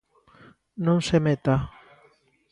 [0.85, 1.55] Non se meta.